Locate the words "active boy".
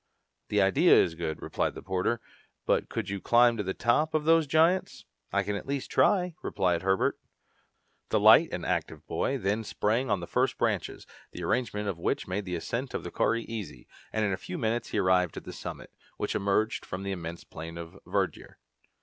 8.65-9.37